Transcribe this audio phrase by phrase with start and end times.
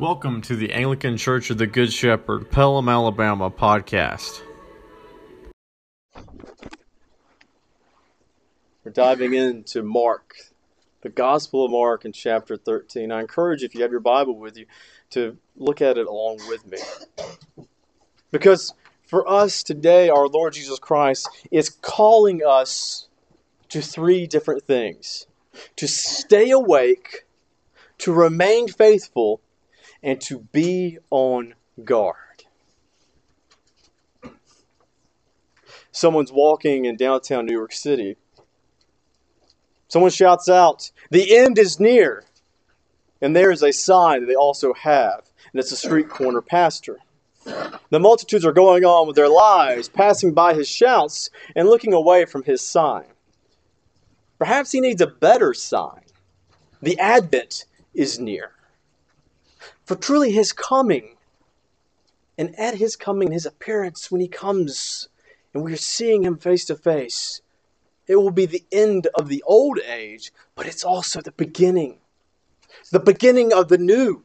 [0.00, 4.40] Welcome to the Anglican Church of the Good Shepherd, Pelham, Alabama podcast.
[8.82, 10.36] We're diving into Mark,
[11.02, 13.12] the Gospel of Mark in chapter 13.
[13.12, 14.64] I encourage if you have your Bible with you,
[15.10, 16.78] to look at it along with me.
[18.30, 18.72] Because
[19.06, 23.06] for us today, our Lord Jesus Christ is calling us
[23.68, 25.26] to three different things
[25.76, 27.26] to stay awake,
[27.98, 29.42] to remain faithful,
[30.02, 31.54] and to be on
[31.84, 32.16] guard.
[35.92, 38.16] Someone's walking in downtown New York City.
[39.88, 42.24] Someone shouts out, The end is near.
[43.20, 47.00] And there is a sign that they also have, and it's a street corner pastor.
[47.44, 52.24] The multitudes are going on with their lives, passing by his shouts and looking away
[52.24, 53.06] from his sign.
[54.38, 56.02] Perhaps he needs a better sign.
[56.80, 58.52] The Advent is near.
[59.84, 61.16] For truly his coming,
[62.38, 65.08] and at his coming, his appearance, when he comes
[65.52, 67.42] and we're seeing him face to face,
[68.06, 71.98] it will be the end of the old age, but it's also the beginning.
[72.90, 74.24] The beginning of the new.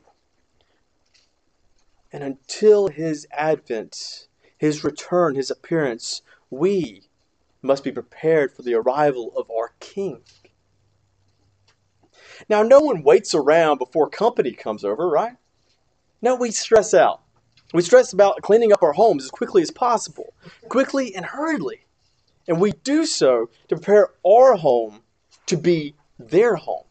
[2.11, 4.27] And until his advent,
[4.57, 7.03] his return, his appearance, we
[7.61, 10.21] must be prepared for the arrival of our King.
[12.49, 15.37] Now, no one waits around before company comes over, right?
[16.21, 17.21] No, we stress out.
[17.73, 20.33] We stress about cleaning up our homes as quickly as possible,
[20.69, 21.85] quickly and hurriedly.
[22.47, 25.01] And we do so to prepare our home
[25.47, 26.85] to be their home.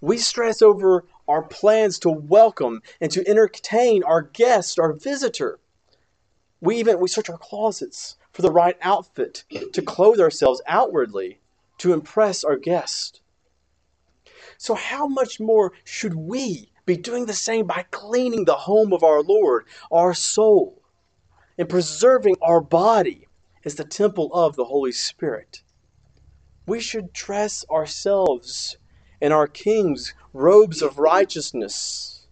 [0.00, 5.60] We stress over our plans to welcome and to entertain our guest, our visitor.
[6.60, 11.40] We even we search our closets for the right outfit to clothe ourselves outwardly
[11.78, 13.21] to impress our guest.
[14.62, 19.02] So, how much more should we be doing the same by cleaning the home of
[19.02, 20.80] our Lord, our soul,
[21.58, 23.26] and preserving our body
[23.64, 25.64] as the temple of the Holy Spirit?
[26.64, 28.76] We should dress ourselves
[29.20, 32.28] in our King's robes of righteousness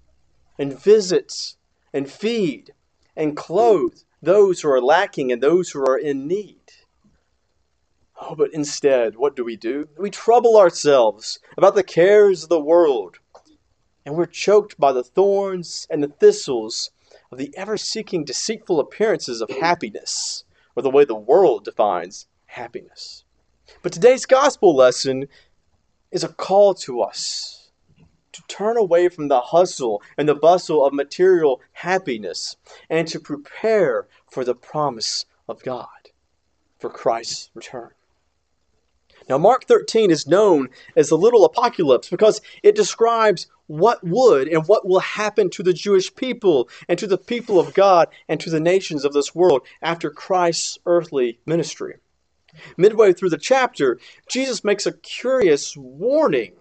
[0.56, 1.56] and visit
[1.92, 2.72] and feed
[3.16, 6.60] and clothe those who are lacking and those who are in need.
[8.22, 9.88] Oh, but instead, what do we do?
[9.96, 13.18] We trouble ourselves about the cares of the world,
[14.04, 16.90] and we're choked by the thorns and the thistles
[17.32, 20.44] of the ever seeking deceitful appearances of happiness,
[20.76, 23.24] or the way the world defines happiness.
[23.82, 25.26] But today's gospel lesson
[26.10, 27.70] is a call to us
[28.32, 32.56] to turn away from the hustle and the bustle of material happiness
[32.90, 36.10] and to prepare for the promise of God,
[36.78, 37.90] for Christ's return.
[39.30, 44.66] Now, Mark 13 is known as the little apocalypse because it describes what would and
[44.66, 48.50] what will happen to the Jewish people and to the people of God and to
[48.50, 51.98] the nations of this world after Christ's earthly ministry.
[52.76, 56.56] Midway through the chapter, Jesus makes a curious warning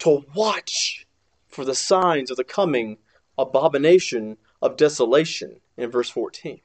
[0.00, 1.06] to watch
[1.46, 2.98] for the signs of the coming
[3.38, 6.60] abomination of desolation in verse 14.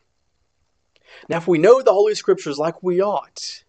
[1.28, 3.63] Now, if we know the Holy Scriptures like we ought,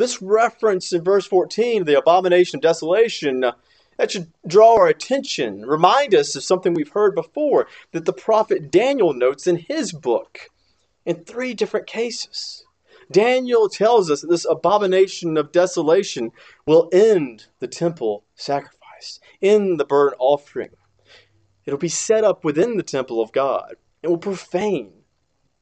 [0.00, 3.52] this reference in verse 14, the abomination of desolation, uh,
[3.98, 8.70] that should draw our attention, remind us of something we've heard before that the prophet
[8.70, 10.48] Daniel notes in his book
[11.04, 12.64] in three different cases.
[13.12, 16.30] Daniel tells us that this abomination of desolation
[16.66, 20.70] will end the temple sacrifice, end the burnt offering.
[21.66, 23.74] It'll be set up within the temple of God.
[24.02, 25.02] It will profane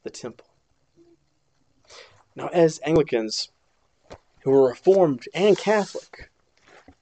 [0.05, 0.47] the temple.
[2.37, 3.50] Now, as Anglicans,
[4.48, 6.31] who are Reformed and Catholic.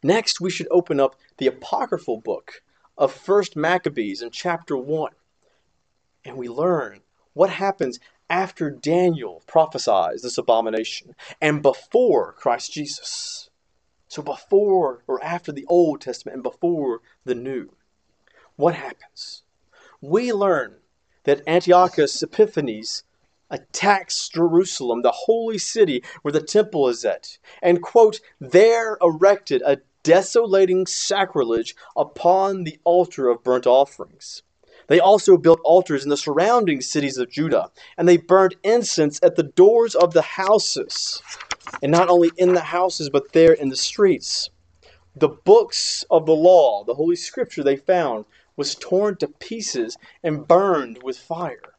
[0.02, 2.60] Next, we should open up the apocryphal book
[2.98, 5.12] of First Maccabees in chapter 1.
[6.24, 7.02] And we learn
[7.34, 13.48] what happens after Daniel prophesies this abomination and before Christ Jesus.
[14.08, 17.68] So, before or after the Old Testament and before the New.
[18.56, 19.44] What happens?
[20.00, 20.78] We learn
[21.22, 23.04] that Antiochus Epiphanes
[23.50, 29.78] attacks Jerusalem, the holy city where the temple is at, and, quote, there erected a
[30.02, 34.42] desolating sacrilege upon the altar of burnt offerings.
[34.88, 39.34] They also built altars in the surrounding cities of Judah, and they burned incense at
[39.34, 41.20] the doors of the houses,
[41.82, 44.50] and not only in the houses, but there in the streets.
[45.16, 48.26] The books of the law, the Holy Scripture they found,
[48.56, 51.75] was torn to pieces and burned with fire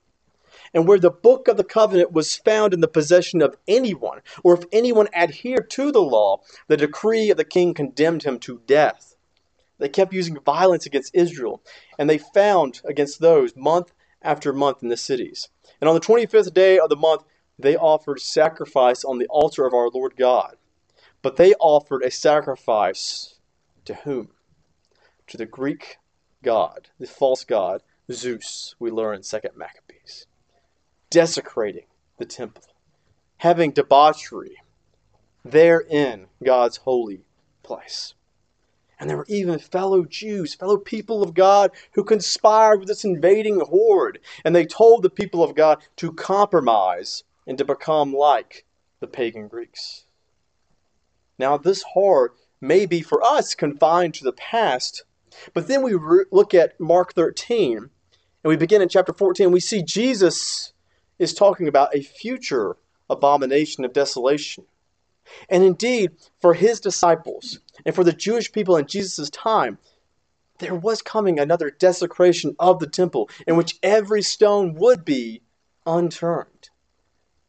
[0.73, 4.55] and where the book of the covenant was found in the possession of anyone, or
[4.55, 9.15] if anyone adhered to the law, the decree of the king condemned him to death.
[9.79, 11.61] They kept using violence against Israel,
[11.99, 15.49] and they found against those month after month in the cities.
[15.79, 17.23] And on the 25th day of the month,
[17.59, 20.57] they offered sacrifice on the altar of our Lord God.
[21.21, 23.39] But they offered a sacrifice
[23.85, 24.29] to whom?
[25.27, 25.97] To the Greek
[26.43, 27.81] god, the false god,
[28.11, 30.27] Zeus, we learn in 2nd Maccabees.
[31.09, 31.85] Desecrating
[32.17, 32.63] the temple,
[33.37, 34.57] having debauchery
[35.43, 37.21] there in God's holy
[37.63, 38.13] place.
[38.99, 43.59] And there were even fellow Jews, fellow people of God, who conspired with this invading
[43.59, 44.19] horde.
[44.43, 48.65] And they told the people of God to compromise and to become like
[48.99, 50.05] the pagan Greeks.
[51.37, 55.03] Now, this horror may be for us confined to the past,
[55.53, 57.89] but then we re- look at Mark 13, and
[58.43, 59.51] we begin in chapter 14.
[59.51, 60.73] We see Jesus
[61.19, 62.77] is talking about a future
[63.09, 64.65] abomination of desolation.
[65.49, 69.77] And indeed, for his disciples and for the Jewish people in Jesus' time,
[70.59, 75.41] there was coming another desecration of the temple in which every stone would be
[75.85, 76.69] unturned.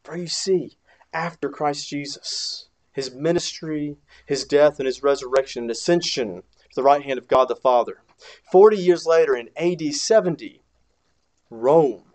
[0.02, 0.76] For you see,
[1.12, 7.02] after Christ Jesus, his ministry, his death, and his resurrection and ascension to the right
[7.02, 8.02] hand of God the Father,
[8.50, 10.62] 40 years later in AD 70,
[11.50, 12.12] Rome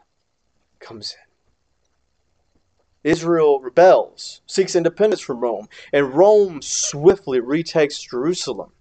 [0.79, 1.22] comes in.
[3.03, 8.71] Israel rebels, seeks independence from Rome, and Rome swiftly retakes Jerusalem.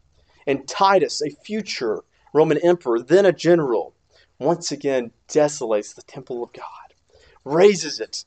[0.46, 3.94] And Titus, a future Roman emperor, then a general,
[4.38, 6.94] once again desolates the temple of God,
[7.44, 8.24] razes it.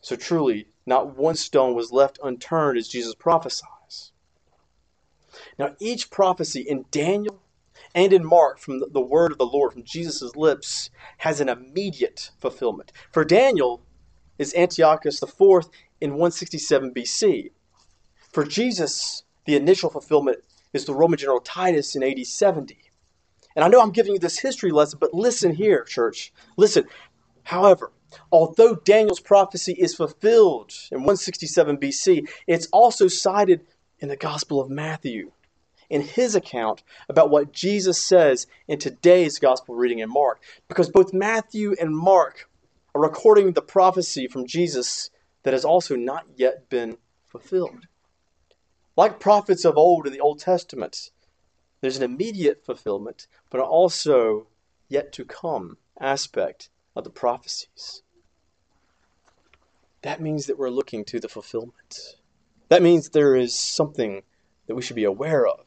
[0.00, 4.12] So truly, not one stone was left unturned as Jesus prophesies.
[5.58, 7.40] Now, each prophecy in Daniel
[7.94, 12.30] and in Mark from the word of the Lord, from Jesus' lips, has an immediate
[12.38, 12.92] fulfillment.
[13.10, 13.82] For Daniel,
[14.38, 15.68] is Antiochus IV
[16.00, 17.50] in 167 BC.
[18.32, 20.38] For Jesus, the initial fulfillment
[20.72, 22.76] is the Roman general Titus in AD 70.
[23.54, 26.32] And I know I'm giving you this history lesson, but listen here, church.
[26.56, 26.84] Listen.
[27.44, 27.92] However,
[28.30, 33.64] although Daniel's prophecy is fulfilled in 167 BC, it's also cited
[34.00, 35.32] in the Gospel of Matthew
[35.88, 40.42] in his account about what Jesus says in today's Gospel reading in Mark.
[40.68, 42.48] Because both Matthew and Mark
[42.96, 45.10] are recording the prophecy from Jesus
[45.42, 46.96] that has also not yet been
[47.28, 47.86] fulfilled.
[48.96, 51.10] Like prophets of old in the Old Testament,
[51.82, 54.46] there's an immediate fulfillment, but also
[54.88, 58.02] yet to come aspect of the prophecies.
[60.00, 62.16] That means that we're looking to the fulfillment.
[62.70, 64.22] That means there is something
[64.68, 65.66] that we should be aware of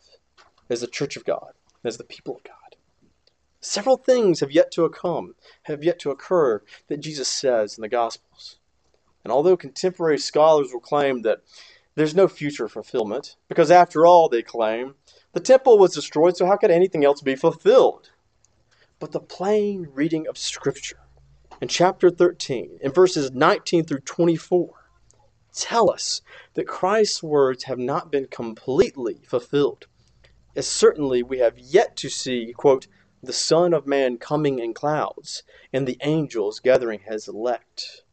[0.67, 1.53] as the church of God,
[1.83, 2.58] as the people of God.
[3.61, 7.89] Several things have yet to come, have yet to occur that Jesus says in the
[7.89, 8.57] Gospels.
[9.23, 11.39] And although contemporary scholars will claim that
[11.95, 14.95] there's no future fulfillment, because after all, they claim,
[15.33, 18.11] the temple was destroyed, so how could anything else be fulfilled?
[18.99, 20.99] But the plain reading of Scripture
[21.61, 24.69] in chapter 13, in verses 19 through 24,
[25.53, 26.21] tell us
[26.53, 29.87] that Christ's words have not been completely fulfilled.
[30.55, 32.87] As certainly we have yet to see, quote,
[33.21, 38.03] the Son of Man coming in clouds, and the angels gathering his elect,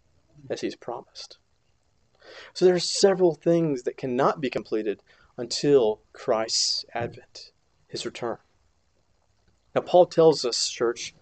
[0.51, 1.39] as he's promised.
[2.53, 5.03] So there are several things that cannot be completed
[5.37, 7.53] until Christ's advent,
[7.87, 8.39] his return.
[9.75, 11.15] Now, Paul tells us, church,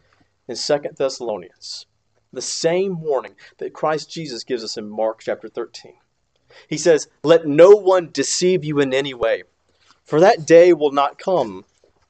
[0.46, 1.86] in Second Thessalonians,
[2.32, 5.94] the same warning that Christ Jesus gives us in Mark chapter 13.
[6.68, 9.42] He says, Let no one deceive you in any way,
[10.04, 11.64] for that day will not come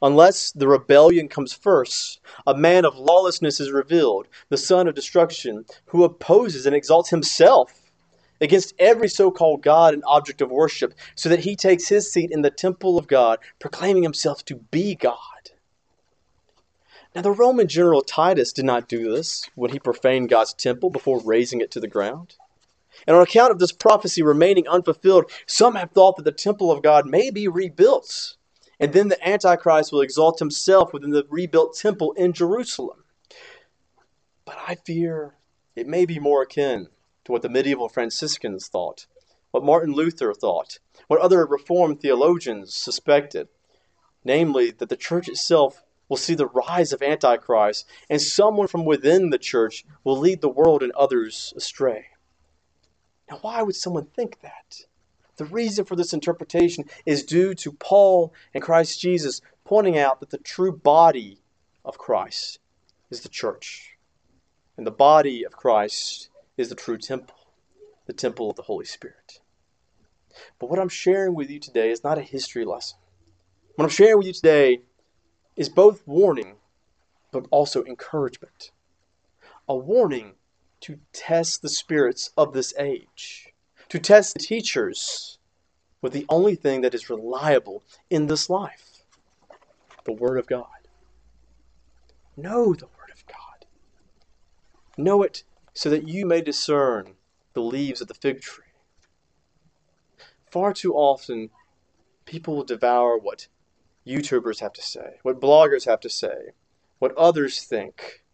[0.04, 5.64] Unless the rebellion comes first, a man of lawlessness is revealed, the son of destruction,
[5.86, 7.90] who opposes and exalts himself
[8.38, 12.30] against every so called God and object of worship, so that he takes his seat
[12.30, 15.16] in the temple of God, proclaiming himself to be God.
[17.14, 21.22] Now, the Roman general Titus did not do this when he profaned God's temple before
[21.22, 22.34] razing it to the ground.
[23.06, 26.82] And on account of this prophecy remaining unfulfilled, some have thought that the temple of
[26.82, 28.36] God may be rebuilt
[28.80, 33.04] and then the Antichrist will exalt himself within the rebuilt temple in Jerusalem.
[34.44, 35.34] But I fear
[35.74, 36.88] it may be more akin
[37.24, 39.06] to what the medieval Franciscans thought,
[39.50, 40.78] what Martin Luther thought,
[41.08, 43.48] what other Reformed theologians suspected,
[44.24, 49.30] namely that the church itself will see the rise of Antichrist, and someone from within
[49.30, 52.06] the church will lead the world and others astray.
[53.30, 54.82] Now, why would someone think that?
[55.36, 60.30] The reason for this interpretation is due to Paul and Christ Jesus pointing out that
[60.30, 61.40] the true body
[61.84, 62.58] of Christ
[63.10, 63.96] is the church.
[64.76, 67.36] And the body of Christ is the true temple,
[68.06, 69.40] the temple of the Holy Spirit.
[70.58, 72.98] But what I'm sharing with you today is not a history lesson.
[73.76, 74.82] What I'm sharing with you today
[75.56, 76.56] is both warning
[77.32, 78.70] but also encouragement.
[79.68, 80.34] A warning
[80.80, 83.53] to test the spirits of this age,
[83.94, 85.38] to test the teachers
[86.02, 89.04] with the only thing that is reliable in this life
[90.04, 90.88] the Word of God.
[92.36, 93.66] Know the Word of God.
[94.98, 97.14] Know it so that you may discern
[97.52, 98.64] the leaves of the fig tree.
[100.50, 101.50] Far too often,
[102.24, 103.46] people will devour what
[104.04, 106.50] YouTubers have to say, what bloggers have to say,
[106.98, 108.24] what others think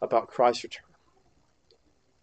[0.00, 0.85] about Christ's return.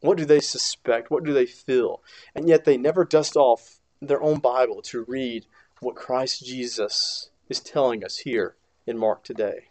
[0.04, 1.10] What do they suspect?
[1.10, 2.04] What do they feel?
[2.36, 5.46] And yet they never dust off their own Bible to read
[5.80, 9.70] what Christ Jesus is telling us here in Mark today.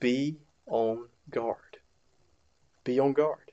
[0.00, 1.78] Be on guard.
[2.82, 3.52] Be on guard.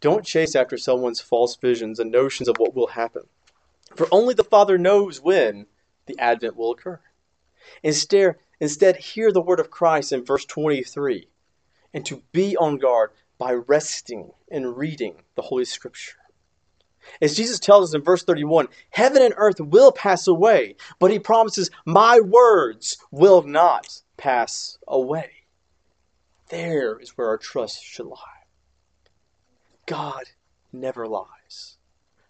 [0.00, 3.22] Don't chase after someone's false visions and notions of what will happen,
[3.96, 5.66] for only the Father knows when
[6.06, 7.00] the advent will occur.
[7.82, 11.26] Instead, instead hear the word of Christ in verse 23
[11.92, 13.10] and to be on guard
[13.42, 16.14] by resting and reading the Holy Scripture.
[17.20, 21.18] As Jesus tells us in verse 31, heaven and earth will pass away, but he
[21.18, 25.30] promises, My words will not pass away.
[26.50, 28.46] There is where our trust should lie.
[29.86, 30.22] God
[30.72, 31.78] never lies.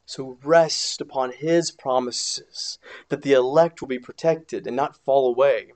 [0.07, 2.79] So rest upon his promises
[3.11, 5.73] that the elect will be protected and not fall away.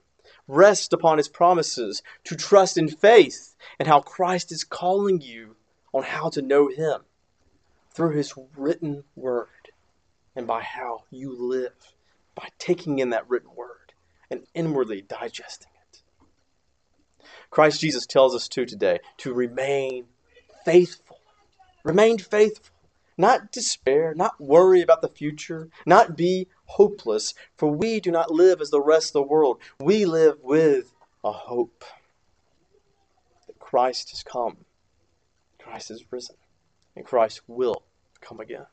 [0.48, 5.56] Rest upon his promises to trust in faith and how Christ is calling you
[5.92, 7.02] on how to know him
[7.94, 9.48] through his written word
[10.34, 11.94] and by how you live,
[12.34, 13.92] by taking in that written word
[14.30, 16.02] and inwardly digesting it.
[17.50, 20.06] Christ Jesus tells us too today to remain
[20.64, 21.18] faithful.
[21.84, 22.74] Remain faithful.
[23.16, 28.60] Not despair, not worry about the future, not be hopeless, for we do not live
[28.60, 29.58] as the rest of the world.
[29.80, 30.92] We live with
[31.24, 31.84] a hope
[33.46, 34.58] that Christ has come,
[35.58, 36.36] Christ has risen,
[36.94, 37.82] and Christ will
[38.20, 38.66] come again.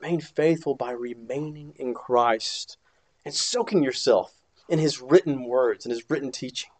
[0.00, 2.76] Remain faithful by remaining in Christ
[3.24, 4.34] and soaking yourself
[4.68, 6.70] in His written words and His written teaching.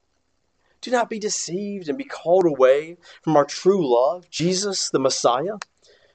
[0.80, 5.58] Do not be deceived and be called away from our true love, Jesus the Messiah.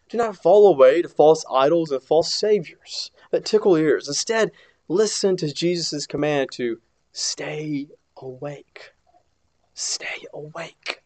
[0.08, 4.08] Do not fall away to false idols and false saviors that tickle ears.
[4.08, 4.52] Instead,
[4.88, 6.80] listen to Jesus' command to
[7.12, 8.92] stay awake.
[9.74, 11.02] Stay awake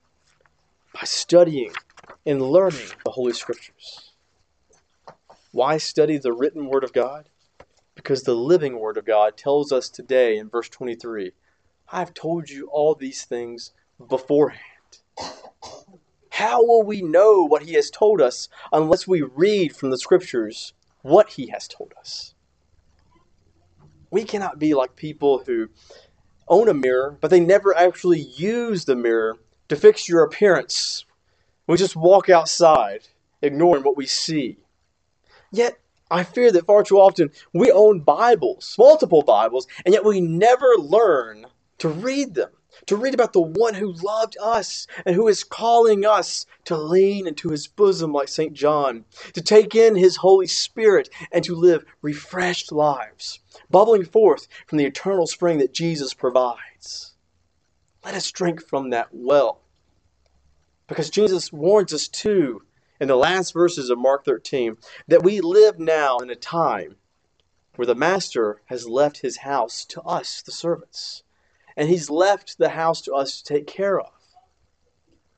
[0.93, 1.71] by studying
[2.25, 4.11] and learning the Holy Scriptures.
[5.51, 7.29] Why study the written Word of God?
[7.95, 11.31] Because the living Word of God tells us today in verse 23
[11.91, 13.71] I've told you all these things
[14.09, 14.59] beforehand.
[16.31, 20.73] How will we know what he has told us unless we read from the scriptures
[21.05, 22.33] what he has told us?
[24.09, 25.69] We cannot be like people who
[26.47, 29.37] own a mirror, but they never actually use the mirror
[29.69, 31.05] to fix your appearance.
[31.67, 33.07] We just walk outside,
[33.39, 34.57] ignoring what we see.
[35.51, 35.77] Yet,
[36.09, 40.73] I fear that far too often we own Bibles, multiple Bibles, and yet we never
[40.79, 41.45] learn
[41.77, 42.49] to read them
[42.87, 47.27] to read about the one who loved us and who is calling us to lean
[47.27, 48.53] into his bosom like St.
[48.53, 53.39] John, to take in his Holy Spirit and to live refreshed lives,
[53.69, 57.13] bubbling forth from the eternal spring that Jesus provides.
[58.03, 59.61] Let us drink from that well.
[60.87, 62.61] Because Jesus warns us too
[62.99, 64.77] in the last verses of Mark 13
[65.07, 66.97] that we live now in a time
[67.75, 71.23] where the Master has left his house to us, the servants
[71.77, 74.11] and He's left the house to us to take care of.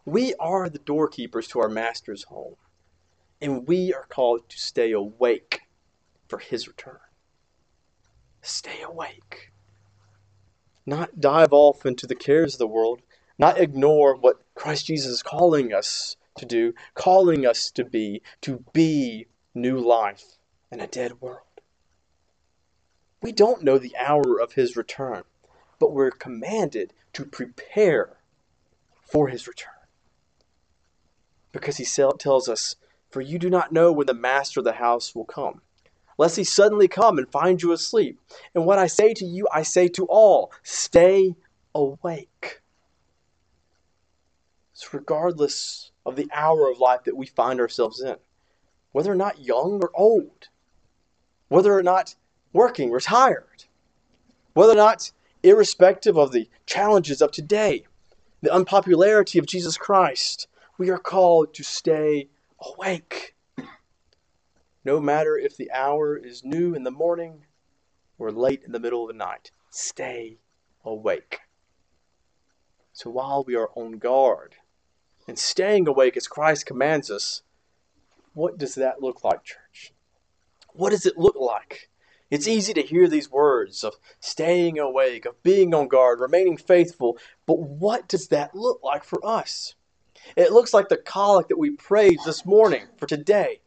[0.05, 2.55] We are the doorkeepers to our Master's home,
[3.41, 5.61] and we are called to stay awake
[6.27, 6.99] for His return.
[8.41, 9.51] Stay awake.
[10.85, 13.01] Not dive off into the cares of the world,
[13.37, 18.63] not ignore what Christ Jesus is calling us to do, calling us to be, to
[18.71, 20.37] be new life
[20.71, 21.41] in a dead world.
[23.21, 25.23] We don't know the hour of his return
[25.79, 28.17] but we're commanded to prepare
[29.01, 29.73] for his return.
[31.51, 32.75] Because he tells us,
[33.09, 35.61] For you do not know when the master of the house will come,
[36.17, 38.19] lest he suddenly come and find you asleep.
[38.53, 41.35] And what I say to you, I say to all stay
[41.73, 42.61] awake.
[44.73, 48.17] So, regardless of the hour of life that we find ourselves in,
[48.91, 50.49] whether or not young or old,
[51.47, 52.15] whether or not
[52.53, 53.65] working, retired,
[54.53, 55.11] whether or not
[55.49, 57.85] irrespective of the challenges of today,
[58.41, 63.35] the unpopularity of Jesus Christ, we are called to stay awake.
[64.83, 67.45] No matter if the hour is new in the morning
[68.17, 70.37] or late in the middle of the night, stay
[70.85, 71.39] awake.
[72.93, 74.55] So while we are on guard
[75.27, 77.41] and staying awake as Christ commands us,
[78.33, 79.93] what does that look like, church?
[80.73, 81.89] What does it look like?
[82.29, 87.17] It's easy to hear these words of staying awake, of being on guard, remaining faithful,
[87.45, 89.75] but what does that look like for us?
[90.35, 93.61] It looks like the collect that we prayed this morning for today,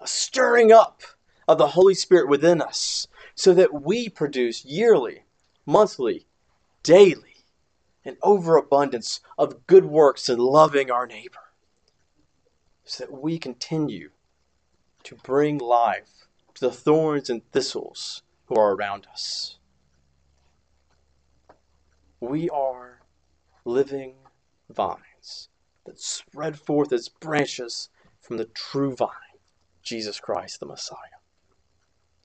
[0.00, 1.02] a stirring up
[1.48, 5.24] of the Holy Spirit within us, so that we produce yearly,
[5.64, 6.26] monthly,
[6.84, 7.44] daily,
[8.04, 11.52] an overabundance of good works and loving our neighbor,
[12.84, 14.10] so that we continue
[15.02, 16.25] to bring life
[16.56, 19.58] to the thorns and thistles who are around us.
[22.20, 23.00] We are
[23.64, 24.14] living
[24.70, 25.48] vines
[25.84, 29.08] that spread forth as branches from the true vine,
[29.82, 31.20] Jesus Christ the Messiah.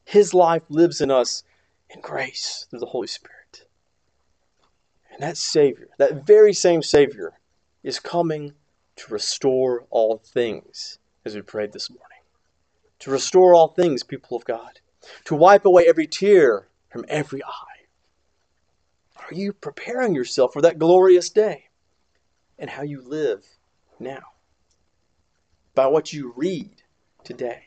[0.05, 1.43] His life lives in us
[1.89, 3.67] in grace through the Holy Spirit.
[5.11, 7.33] And that Savior, that very same Savior,
[7.83, 8.53] is coming
[8.95, 12.10] to restore all things, as we prayed this morning.
[13.01, 14.79] To restore all things, people of God.
[15.25, 17.87] To wipe away every tear from every eye.
[19.17, 21.65] Are you preparing yourself for that glorious day?
[22.59, 23.45] And how you live
[23.99, 24.21] now?
[25.73, 26.83] By what you read
[27.23, 27.63] today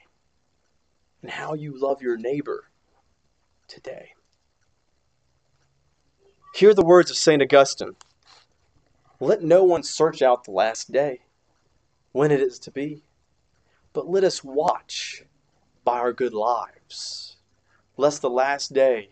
[1.21, 2.71] and how you love your neighbor
[3.67, 4.13] today.
[6.55, 7.43] Hear the words of St.
[7.43, 7.97] Augustine
[9.19, 11.23] Let no one search out the last day,
[12.13, 13.03] when it is to be,
[13.95, 15.25] but let us watch
[15.85, 17.37] by our good lives,
[17.97, 19.09] lest the last day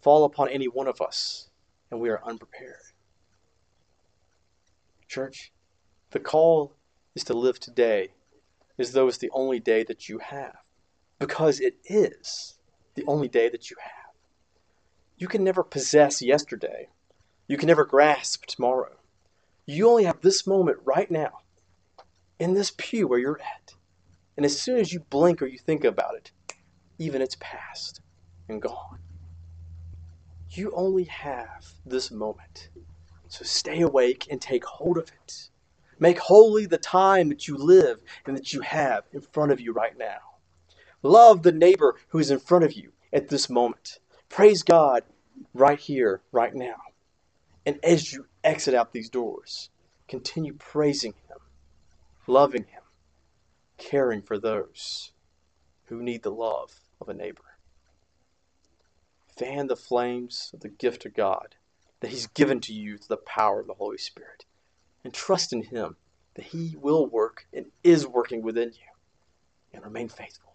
[0.00, 1.48] fall upon any one of us
[1.90, 2.76] and we are unprepared.
[5.08, 5.50] Church,
[6.10, 6.76] the call
[7.14, 8.10] is to live today
[8.78, 10.56] as though it's the only day that you have
[11.18, 12.58] because it is
[12.94, 14.14] the only day that you have.
[15.18, 16.88] You can never possess yesterday,
[17.48, 18.96] you can never grasp tomorrow.
[19.66, 21.40] You only have this moment right now,
[22.38, 23.74] in this pew where you're at.
[24.40, 26.32] And as soon as you blink or you think about it,
[26.96, 28.00] even it's past
[28.48, 28.98] and gone.
[30.52, 32.70] You only have this moment.
[33.28, 35.50] So stay awake and take hold of it.
[35.98, 39.74] Make holy the time that you live and that you have in front of you
[39.74, 40.20] right now.
[41.02, 43.98] Love the neighbor who is in front of you at this moment.
[44.30, 45.02] Praise God
[45.52, 46.76] right here, right now.
[47.66, 49.68] And as you exit out these doors,
[50.08, 51.36] continue praising Him,
[52.26, 52.79] loving Him,
[53.80, 55.10] caring for those
[55.86, 57.56] who need the love of a neighbor.
[59.36, 61.56] Fan the flames of the gift of God
[62.00, 64.44] that He's given to you through the power of the Holy Spirit.
[65.02, 65.96] And trust in Him
[66.34, 68.86] that He will work and is working within you.
[69.72, 70.50] And remain faithful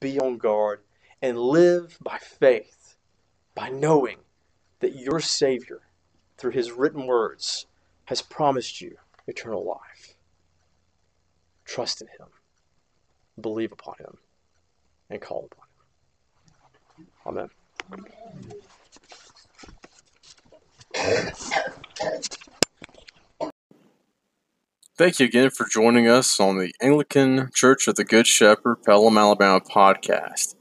[0.00, 0.80] be on guard,
[1.22, 2.96] and live by faith,
[3.54, 4.18] by knowing
[4.80, 5.80] that your Savior,
[6.36, 7.66] through His written words,
[8.04, 10.15] has promised you eternal life.
[11.66, 12.28] Trust in Him,
[13.40, 14.16] believe upon Him,
[15.10, 17.50] and call upon Him.
[17.92, 18.56] Amen.
[24.98, 29.18] Thank you again for joining us on the Anglican Church of the Good Shepherd, Pelham,
[29.18, 30.54] Alabama podcast.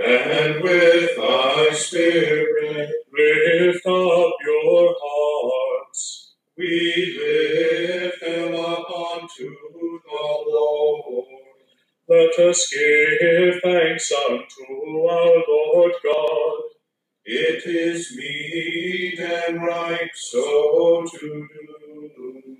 [0.04, 2.90] and with thy spirit.
[3.12, 6.34] Lift up your hearts.
[6.58, 9.50] We lift them up unto
[10.04, 11.26] the Lord.
[12.08, 16.60] Let us give thanks unto our Lord God.
[17.24, 22.58] It is meet and right so to do.